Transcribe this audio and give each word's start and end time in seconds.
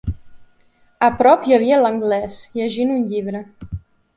A 1.07 1.09
prop 1.19 1.45
hi 1.49 1.55
havia 1.57 1.79
l'anglès, 1.81 2.39
llegint 2.61 2.95
un 2.99 3.05
llibre. 3.13 3.45